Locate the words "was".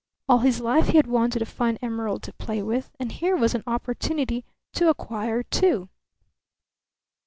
3.35-3.53